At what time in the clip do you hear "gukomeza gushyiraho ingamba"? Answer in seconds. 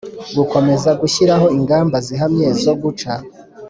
0.37-1.97